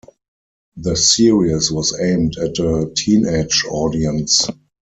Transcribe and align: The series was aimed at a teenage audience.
The 0.77 0.95
series 0.95 1.71
was 1.71 1.95
aimed 2.01 2.35
at 2.39 2.57
a 2.57 2.91
teenage 2.97 3.63
audience. 3.69 4.47